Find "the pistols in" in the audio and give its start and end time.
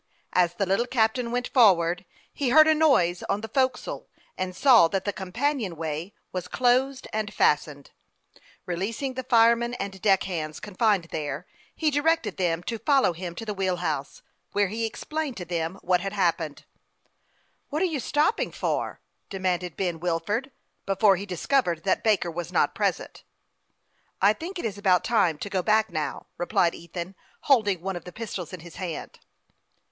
28.05-28.61